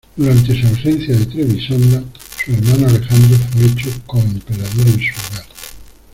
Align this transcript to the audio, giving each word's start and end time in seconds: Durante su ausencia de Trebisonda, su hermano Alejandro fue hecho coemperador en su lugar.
Durante 0.15 0.59
su 0.59 0.65
ausencia 0.65 1.15
de 1.15 1.27
Trebisonda, 1.27 2.03
su 2.43 2.51
hermano 2.51 2.87
Alejandro 2.87 3.37
fue 3.53 3.65
hecho 3.67 3.89
coemperador 4.07 4.87
en 4.87 4.99
su 4.99 5.21
lugar. 5.29 5.45